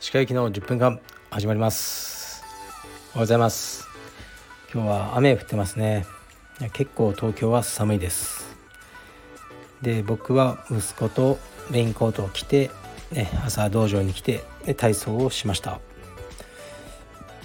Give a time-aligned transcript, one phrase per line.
[0.00, 1.00] 歯科行きの10分間
[1.30, 2.42] 始まります。
[2.42, 3.86] おはようございます。
[4.74, 6.04] 今日は雨降ってますね。
[6.72, 8.56] 結構東京は寒いです。
[9.82, 11.38] で僕は息子と
[11.70, 12.72] レインコートを着て、
[13.12, 14.42] ね、朝道場に来て
[14.76, 15.78] 体操をしました。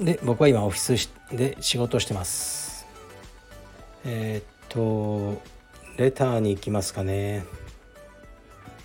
[0.00, 2.88] で僕は今オフィスで仕事をしてます。
[4.04, 5.57] えー、っと
[5.98, 7.44] レターに行きますかね。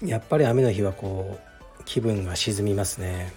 [0.04, 1.40] やっぱり雨の日はこ
[1.80, 3.32] う気分が沈みますね。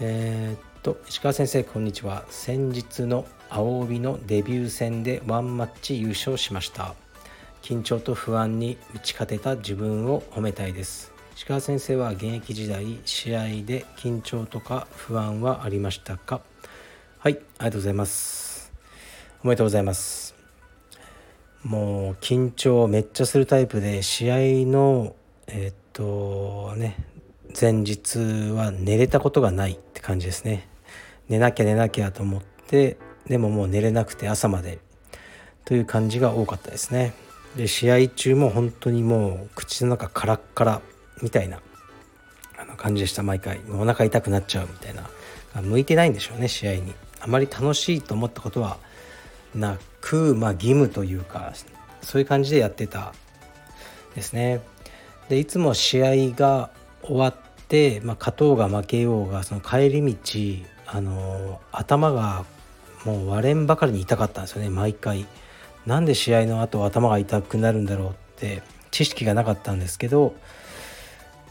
[0.00, 2.24] えー、っと石川先生こんにちは。
[2.30, 6.94] 先日の青帯のデビュー戦でワンマッチ優勝しました。
[7.60, 11.12] 緊張と不安に打ち勝てた自分を褒めたいです。
[11.36, 16.40] 石川先生は現役時代試合で緊張とか不安はありましたか？
[17.18, 18.72] はいありがとうございます。
[19.42, 20.33] おめでとうございます。
[21.64, 24.36] もう緊張めっちゃするタイプで試合
[24.70, 26.96] のえー、っとね
[27.58, 28.18] 前日
[28.52, 30.68] は寝れたことがないって感じですね。
[31.28, 34.78] 寝なきゃ寝なきゃと思ってでももう寝れなくて朝まで。
[35.64, 37.14] という感じが多かったですね。
[37.56, 40.82] で試合中も本当にもう口の中カラッカラ
[41.22, 41.60] みたいな
[42.76, 43.22] 感じでした。
[43.22, 43.60] 毎回。
[43.70, 45.08] お腹痛くなっちゃうみたいな。
[45.62, 46.94] 向いてないんでしょうね試合に。
[47.20, 48.76] あまり楽しいと思ったことは
[49.54, 51.52] なくまあ義務というか
[52.02, 53.14] そういう感じでやってた
[54.14, 54.60] ですね。
[55.28, 56.70] でいつも試合が
[57.02, 57.34] 終わっ
[57.68, 60.18] て、まあ、勝とうが負けようがその帰り道
[60.86, 62.44] あの頭が
[63.04, 65.26] もう割れんばかりに痛かったんですよね毎回。
[65.86, 70.34] なんで試合の後頭が痛くなるんだろうって知識がなかったんですけど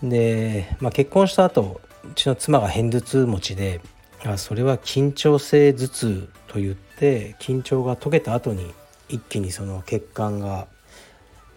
[0.02, 3.80] で、まあ、結婚した後うちの妻が片頭痛持ちで
[4.26, 8.72] あそれは緊張性頭痛といって緊張が解けた後に
[9.10, 10.68] 一気にその血管が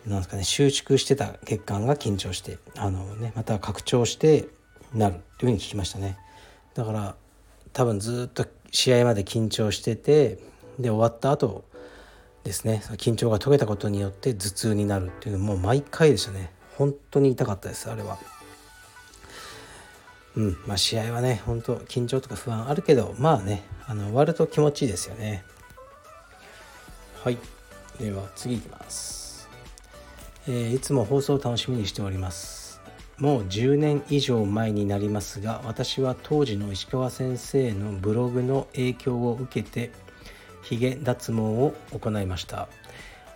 [0.07, 4.49] なんですかね収縮してた血管が緊張してあの、ね、また拡張して
[4.95, 6.17] なるというふうに聞きましたね。
[6.75, 7.15] だから
[7.75, 10.39] 多分ずっと試合まで緊張してて
[10.79, 11.65] で終わった後
[12.45, 16.51] ですね緊張が解けたことによって頭痛になるっていうのもう毎回でしたね。
[16.79, 18.17] 本当に痛かったですあれは。
[20.37, 20.57] うん。
[20.67, 25.45] まあ試合はね本当緊張とか不安あるけどまあねあの終わると気持ちいいですよね。
[27.23, 27.39] はい。
[27.99, 29.49] では次いきます。
[30.47, 32.81] えー、いつも放送を楽しみにしております。
[33.19, 39.91] もう10年以上前になりますが私は当時の石川先生のブログの影響を受けて
[40.63, 42.69] ヒゲ脱毛を行いました。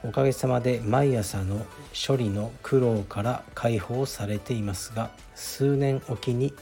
[0.02, 1.66] おかげさまで毎朝の
[2.06, 6.54] 処理の苦労から解放されていますが数年おきに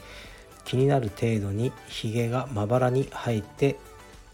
[0.69, 3.79] 気になる程度にヒゲがまばらに生えて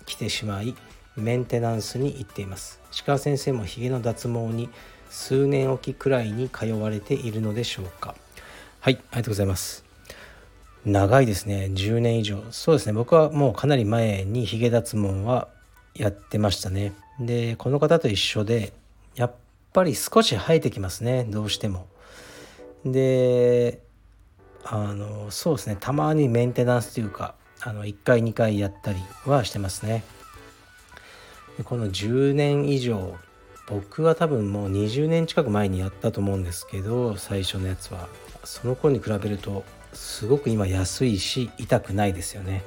[0.06, 0.76] きてしまい
[1.16, 2.82] メンテナンスに行っています。
[2.92, 4.68] 石川先生もヒゲの脱毛に
[5.10, 8.16] 数年おきくらいに通われているのでしょうか。
[8.82, 9.86] はいありがとうございます。
[10.86, 11.70] 長いですね。
[11.72, 12.44] 10年以上。
[12.52, 12.92] そうですね。
[12.92, 15.48] 僕はもうかなり前にヒゲ脱毛は
[15.94, 16.92] やってましたね。
[17.18, 18.74] でこの方と一緒で
[19.16, 19.34] やっ
[19.72, 21.24] ぱり少し生えてきますね。
[21.30, 21.88] どうしても。
[22.84, 23.80] で
[24.68, 25.78] あのそうですね。
[25.80, 30.04] たまにメンテナンスというかあの1回2回やったりはしてますね。
[31.58, 33.16] でこの10年以上
[33.68, 38.10] 僕は多分もう20年近く前にやったと思うんですけど最初のやつは。
[38.44, 42.64] その頃に比べるとすごく今安いし痛くないですよね。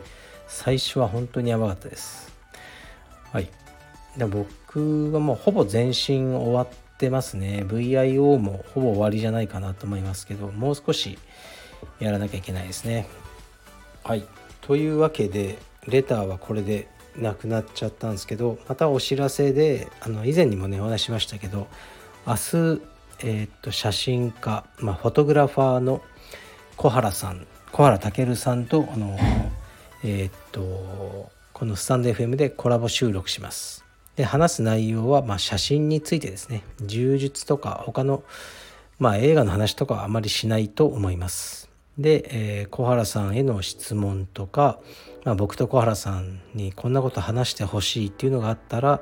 [0.46, 2.32] 最初は本当にやばかったです。
[3.32, 3.48] はい。
[4.16, 7.64] で僕はもうほぼ全身終わってますね。
[7.66, 11.18] VIO もほぼ終わりじゃないかなと思いますけどもう少し
[12.00, 13.08] やらなきゃいけないですね。
[14.04, 14.24] はい。
[14.60, 21.66] というわけでレターはこれでなくなっちゃったんですけどまたお知らせであの以前にもねお話ししましたけど
[22.26, 22.82] 明日
[23.20, 26.02] えー、っと写真家、まあ、フォトグラファーの
[26.76, 29.18] 小原さん小原健さんとあの
[30.04, 33.84] えー、っとこのスタンド FM でコラボ収録します。
[34.14, 36.62] で話す内容は、まあ、写真についてですね。
[36.80, 38.22] 柔術とか他の、
[38.98, 41.70] まあ、映画の話とかはあまりしないと思います。
[41.98, 44.78] で、えー、小原さんへの質問とか、
[45.24, 49.00] まあ、僕と小原さんにこんなこと話してほしいっていうのがあったら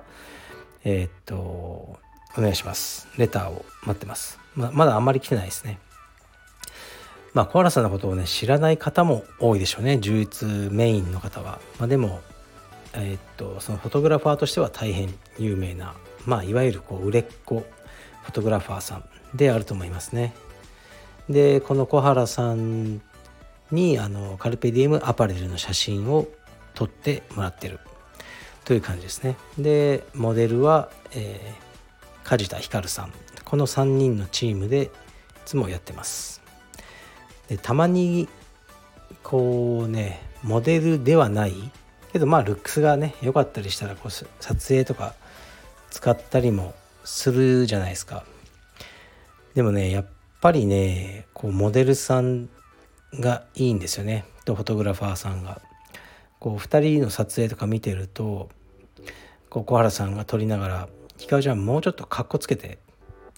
[0.85, 1.99] えー、っとお
[2.39, 3.09] 願いします。
[3.19, 5.79] レターを待ってます、ままだあんまり来てないですね。
[7.35, 9.99] まあ小原さんのことをね知らない方も多いでしょうね。
[9.99, 12.21] 充実メインの方は、まあ、でも
[12.95, 15.95] えー、っとそのフォトグラファーとしては大変有名な、
[16.25, 17.65] まあ、いわゆるこう売れっ子
[18.27, 19.05] フォトグラファーさん
[19.37, 20.35] であると思いますね。
[21.29, 23.01] でこの小原さん
[23.71, 26.27] にあのカルペディエムアパレルの写真を
[26.75, 27.79] 撮ってもらってる
[28.65, 29.37] という感じですね。
[29.59, 33.13] でモデルは、えー、梶田光さん
[33.45, 34.89] この3人のチームでい
[35.45, 36.43] つもやってます
[37.49, 38.29] でたまに
[39.23, 41.55] こうねモデルではない
[42.13, 44.27] けどまあルックスがね良かったりしたらこう撮
[44.69, 45.15] 影とか
[45.91, 46.75] 使ったりも
[47.07, 48.25] するじゃないですか。
[49.55, 50.07] でもねやっ
[50.43, 52.49] ぱりねこうモデルさん
[53.15, 54.27] がいいんですよね。
[54.45, 55.63] とフォトグラファーさんが。
[56.39, 58.51] こう2人の撮影とか見てると
[59.49, 62.79] こう小原さんが撮りながら「ひかるちゃんもうちょっとかっこつけて」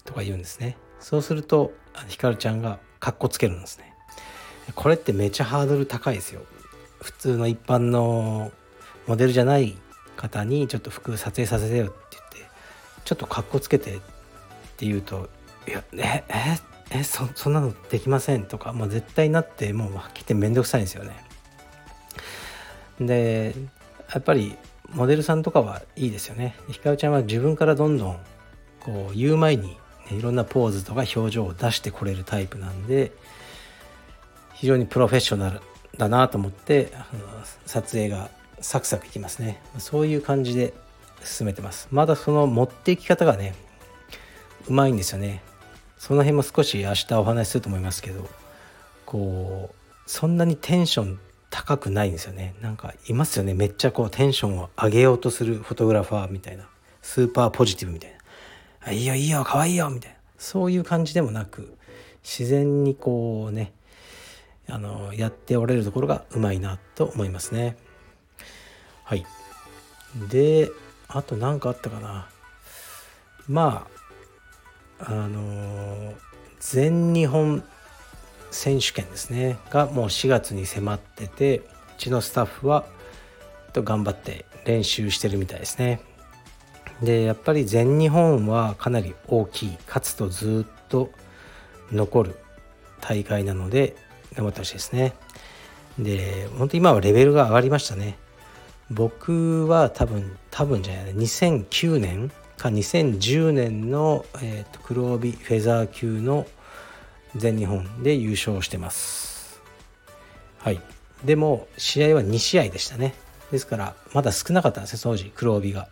[0.03, 0.77] とか言うんですね。
[0.99, 1.71] そうすると
[2.07, 3.93] ひかるちゃんがかっこつけるんですね。
[4.75, 6.41] これってめっちゃハードル高いですよ。
[7.01, 8.51] 普通の一般の
[9.07, 9.77] モデルじゃない
[10.17, 12.08] 方にちょっと服撮影させてよって
[13.05, 13.99] ちょっとかっこつけてっ
[14.77, 15.29] て言うと
[15.67, 16.59] 「いやええ
[16.91, 21.25] えそそんなのできません」とかもう絶対なってもうはっきり言って面倒くさいんですよね。
[22.99, 23.55] で
[24.13, 24.55] やっぱり
[24.93, 26.55] モデルさんとかはいいですよね。
[26.69, 28.19] ひかるちゃんは自分からどんどん
[28.79, 29.77] こう言う前に、
[30.09, 33.11] ね、いろんなポーズとか表情を出してこれるタイプなんで
[34.53, 35.61] 非常にプロフェッショナル
[35.97, 36.91] だなと思って
[37.65, 38.29] 撮影が
[38.61, 40.73] サクサクいきますねそういう感じで
[41.23, 41.87] 進めてます。
[41.91, 43.53] まだその持っていき方がね
[44.67, 45.41] うまいんですよね。
[45.97, 48.27] その辺も少し明日お話しすると思いますけど
[49.05, 51.19] こうそんなにテンション
[51.49, 52.55] 高くないんですよね。
[52.61, 53.53] なんかいますよね。
[53.53, 56.67] めっちゃこうテンションを上げようとするフォトグラファーみたいな。
[57.01, 58.13] スーパーポジティブみたい
[58.85, 60.17] な「いいよいいよかわいいよ」みたいな。
[60.37, 61.73] そういう感じでもなく
[62.23, 63.73] 自然にこうね
[64.67, 67.77] あのやっておられるところがうまいなと思いますね。
[69.03, 69.25] はい。
[70.29, 70.69] で
[71.09, 72.27] あと何かあったかな。
[73.47, 73.87] ま
[74.99, 76.13] ああの
[76.59, 77.63] 全日本
[78.51, 79.57] 選手権ですね。
[79.71, 81.63] がもう4月に迫っててう
[81.97, 82.85] ちのスタッフは
[83.73, 86.01] と頑張って練習してるみたいですね。
[87.01, 89.77] でやっぱり全日本はかなり大きい。
[89.87, 91.09] 勝つとずっと
[91.91, 92.35] 残る
[93.01, 93.95] 大会なので
[94.35, 95.13] 頑張ってほしいですね。
[95.97, 98.17] で本当今はレベルが上がりましたね。
[98.91, 106.45] 僕は多分多分じゃない2009年か2010年の、えーと、黒帯フェザー級の
[107.35, 109.61] 全日本で優勝してます。
[110.57, 110.81] はい。
[111.23, 113.13] でも試合は2試合でしたね。
[113.51, 115.87] ですからまだ少なかったんですね当時黒帯が。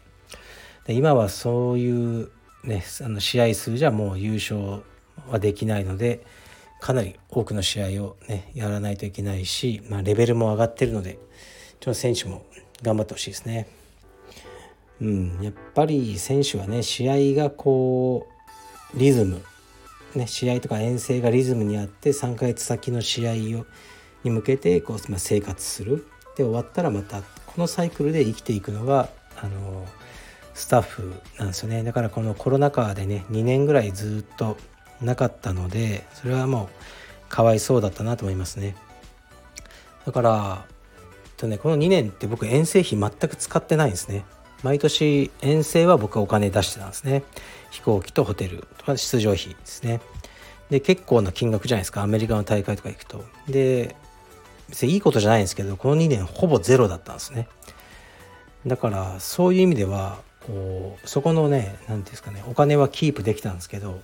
[0.85, 2.31] で今はそういう
[2.63, 4.83] ねあの試合数じゃもう優勝
[5.29, 6.25] はできないので
[6.79, 11.17] かなり多くの試合をねやらないといけないし、まあ、レベルも上がってるので
[11.79, 12.45] ちょっと選手も
[12.81, 13.67] 頑張ってほしいですね。
[15.01, 18.27] うん、やっぱり選手はね試合がこ
[18.95, 19.43] うリズム、
[20.15, 23.65] ね、試合とか遠征がリズムにあって3ヶ月先の試合を
[24.23, 26.07] に向けてこう、まあ、生活する。
[26.35, 29.09] で終わったらまたこのサイクルで生きていくのが
[29.41, 29.85] あの
[30.53, 31.83] スタッフなんですよね。
[31.83, 34.57] だからこのコロナ禍でね2年ぐらいずっと
[35.01, 36.69] なかったのでそれはも
[37.27, 38.75] うかわいそうだったなと思いますね。
[40.05, 40.65] だから
[41.37, 44.25] とねこの2年って僕遠征費全く使ってないんですね。
[44.63, 47.23] 毎年遠征は僕はお金出してたんですね。
[47.69, 50.01] 飛行機とホテル出場費ですね。
[50.69, 52.01] で結構な金額じゃないですか。
[52.01, 53.23] アメリカの大会とか行くと。
[53.47, 53.95] で
[54.69, 57.47] 別にいいことじゃないんですけどこの2年ほぼゼロだったんですね。
[58.65, 64.01] だからそういう意味ではこうそこのね何ていうんですかねお金はキープできたんですけど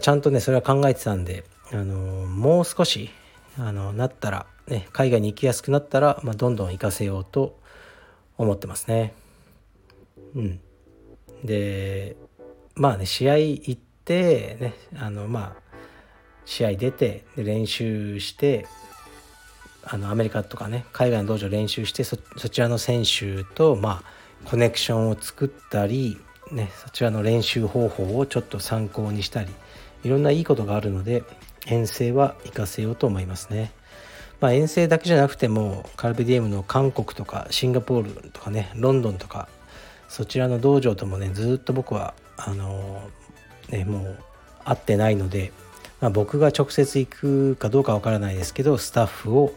[0.00, 3.10] ちゃんとねそれは考えてたんであのもう少し
[3.58, 7.58] あのなったら、ね、海外に行きやすくなったら、まあ、どんどん行かせようと
[8.36, 9.14] 思ってますね。
[10.34, 10.60] うん、
[11.42, 12.16] で
[12.74, 15.62] まあね試合行ってねあのまあ
[16.44, 18.66] 試合出て練習して
[19.84, 26.18] あのアメリカとかね海外の道場練習してそちらの選手とまあコネクションを作ったり、
[26.52, 29.50] ね、そちらの練習方法をちょっと参考にしたり
[30.04, 31.24] いろんないいことがあるので
[31.66, 33.72] 遠征は行かせようと思いますね。
[34.40, 39.48] まあ、遠征だけじゃなくてもカルペディエムの韓国とかシンガポールとかねロンドンとか
[40.08, 43.02] そちらの道場ともねずっと僕はあの
[43.68, 44.18] ねもう
[44.64, 45.52] 会ってないので、
[46.00, 49.52] まあ、僕が直接行くかどうかわからないですけどスタッフを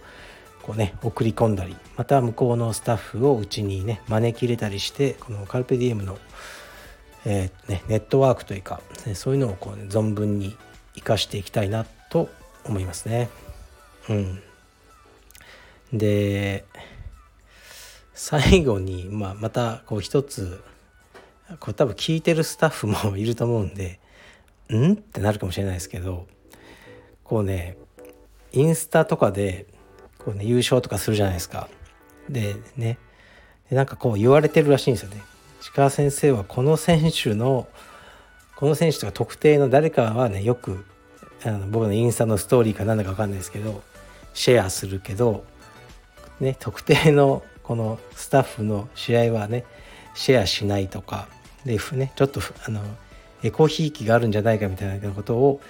[0.63, 6.17] こうね送り込んだりまた向こうのスタッフをうちにね招き入れたりしてこのカルペディエムの
[7.25, 10.57] えー、ね、ネットワークというか、ね、そういうのをこう、ね、存分に
[10.95, 12.29] 生かしていきたいなと
[12.65, 13.29] 思いますね。
[14.09, 14.41] うん、
[15.93, 16.65] で
[18.13, 20.63] 最後に、まあ、またこう一つ
[21.59, 23.99] これ多分聞いてるスタッフも いると思うんで
[24.69, 26.27] 「ん?」ってなるかもしれないですけど
[27.23, 27.77] こうね
[28.51, 29.65] インスタとかで
[30.17, 31.67] こう、ね、優勝とかするじゃないですか。
[32.29, 32.97] でね
[33.69, 35.21] でなんかこう言われてるらしいんですよね。
[35.61, 37.67] 市川先生はこの選手の
[38.55, 40.85] この選手とか特定の誰かはねよく
[41.43, 43.81] あの僕のインスタのストーリーか何だか分かんないですけど
[44.33, 45.43] シェアするけど、
[46.41, 49.63] ね、特定のこのスタッフの試合はね
[50.15, 51.27] シェアしないとか
[51.63, 52.81] で、ね、ちょっとあの
[53.43, 55.61] エコひいきがあるんじゃないかみたいなことを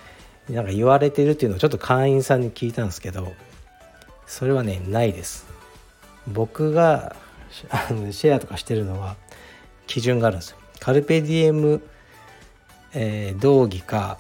[0.50, 3.32] なんか言われてるっていうのをちょっと会員さんに聞いたんですけど
[4.26, 5.46] それはねないです。
[6.28, 7.16] 僕が
[7.70, 9.18] あのシェアとかしてるのは
[9.88, 10.58] 基準があるんですよ。
[10.80, 11.82] カルペディエム、
[12.94, 14.18] えー、道着か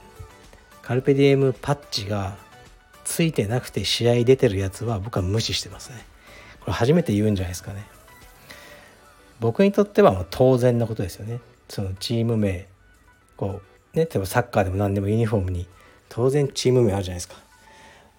[0.81, 2.37] カルペディエムパッチが
[3.05, 6.10] ついてなくて試合出てるやつは僕は無視してますね。
[6.61, 7.85] これ初めて言うんじゃないですかね。
[9.39, 11.39] 僕にとってはもう当然なことですよね。
[11.67, 12.67] そのチーム名。
[13.37, 13.61] こ
[13.93, 15.67] うね例えばサッカーでも何でもユニフォームに
[16.09, 17.35] 当然チーム名あるじゃないですか。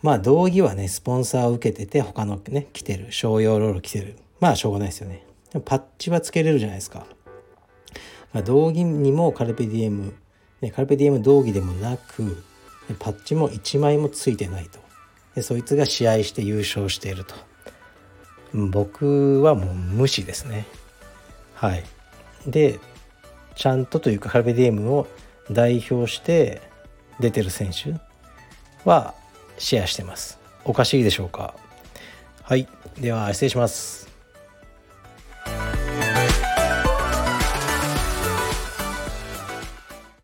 [0.03, 4.17] まあ道着はねスポンサーを受けてて他のね着てる商用ロール着てる。
[4.41, 5.25] まあしょうがないですよね。
[5.53, 7.07] でもパッチはつけれるじゃないですか、
[8.33, 10.15] まあ、道着にもカルペディエム、
[10.63, 12.43] ね、カルペディエム道着でもなく
[12.99, 14.81] パッチも1枚もついてないと。
[15.35, 17.35] でそいつが試合して優勝していると。
[18.55, 20.67] 僕はもう無視ですね。
[21.55, 21.85] はい。
[22.47, 22.79] で
[23.55, 25.07] ちゃんとというかカルベディエムを
[25.51, 26.63] 代表して
[27.21, 27.95] 出てる選手
[28.85, 29.15] は
[29.59, 30.39] シェアしてます。
[30.65, 31.55] おかしいでしょうか。
[32.43, 32.69] はい。
[33.01, 34.12] では失礼します。